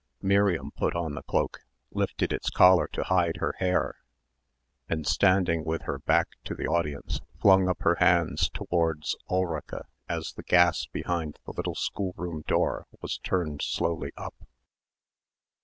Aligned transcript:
Miriam 0.23 0.71
put 0.71 0.95
on 0.95 1.13
the 1.13 1.21
cloak, 1.21 1.59
lifted 1.91 2.33
its 2.33 2.49
collar 2.49 2.87
to 2.87 3.03
hide 3.03 3.37
her 3.37 3.53
hair 3.59 3.97
and 4.89 5.05
standing 5.05 5.63
with 5.63 5.83
her 5.83 5.99
back 5.99 6.29
to 6.45 6.55
the 6.55 6.65
audience 6.67 7.19
flung 7.39 7.69
up 7.69 7.81
her 7.83 7.97
hands 7.99 8.49
towards 8.49 9.15
Ulrica 9.29 9.85
as 10.09 10.33
the 10.33 10.41
gas 10.43 10.87
behind 10.87 11.37
the 11.45 11.53
little 11.53 11.75
schoolroom 11.75 12.41
door 12.47 12.87
was 13.01 13.19
turned 13.19 13.61
slowly 13.61 14.11
up. 14.17 14.33